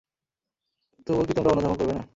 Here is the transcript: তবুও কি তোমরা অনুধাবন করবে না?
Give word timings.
তবুও 1.07 1.25
কি 1.27 1.33
তোমরা 1.33 1.51
অনুধাবন 1.51 1.75
করবে 1.77 1.93
না? 1.93 2.03